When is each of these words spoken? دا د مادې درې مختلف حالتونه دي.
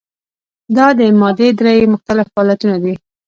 دا 0.75 0.87
د 0.99 1.01
مادې 1.19 1.49
درې 1.59 1.75
مختلف 1.93 2.27
حالتونه 2.35 2.75
دي. 2.83 2.93